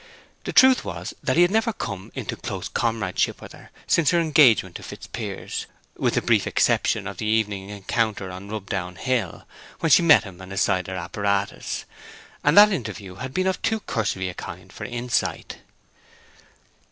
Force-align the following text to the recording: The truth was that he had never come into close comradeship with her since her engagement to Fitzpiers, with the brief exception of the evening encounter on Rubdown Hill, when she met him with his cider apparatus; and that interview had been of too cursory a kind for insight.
The 0.45 0.51
truth 0.51 0.83
was 0.83 1.13
that 1.21 1.35
he 1.35 1.43
had 1.43 1.51
never 1.51 1.71
come 1.71 2.11
into 2.15 2.35
close 2.35 2.67
comradeship 2.67 3.39
with 3.39 3.51
her 3.51 3.69
since 3.85 4.09
her 4.09 4.19
engagement 4.19 4.77
to 4.77 4.81
Fitzpiers, 4.81 5.67
with 5.95 6.15
the 6.15 6.23
brief 6.23 6.47
exception 6.47 7.05
of 7.05 7.17
the 7.17 7.27
evening 7.27 7.69
encounter 7.69 8.31
on 8.31 8.49
Rubdown 8.49 8.95
Hill, 8.95 9.45
when 9.79 9.91
she 9.91 10.01
met 10.01 10.23
him 10.23 10.39
with 10.39 10.49
his 10.49 10.61
cider 10.61 10.95
apparatus; 10.95 11.85
and 12.43 12.57
that 12.57 12.71
interview 12.71 13.13
had 13.17 13.31
been 13.31 13.45
of 13.45 13.61
too 13.61 13.79
cursory 13.81 14.27
a 14.27 14.33
kind 14.33 14.73
for 14.73 14.85
insight. 14.85 15.57